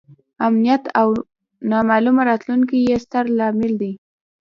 [0.47, 1.07] امنیت او
[1.71, 3.93] نامعلومه راتلونکې یې ستر لامل دی.